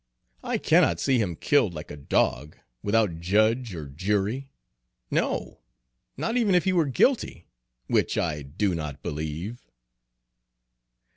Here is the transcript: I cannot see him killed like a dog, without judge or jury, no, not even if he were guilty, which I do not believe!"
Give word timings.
I 0.43 0.57
cannot 0.57 0.99
see 0.99 1.19
him 1.19 1.35
killed 1.35 1.75
like 1.75 1.91
a 1.91 1.95
dog, 1.95 2.57
without 2.81 3.19
judge 3.19 3.75
or 3.75 3.85
jury, 3.85 4.49
no, 5.11 5.59
not 6.17 6.35
even 6.37 6.55
if 6.55 6.63
he 6.63 6.73
were 6.73 6.87
guilty, 6.87 7.45
which 7.85 8.17
I 8.17 8.41
do 8.41 8.73
not 8.73 9.03
believe!" 9.03 9.61